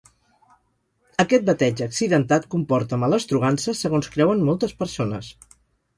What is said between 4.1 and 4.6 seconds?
creuen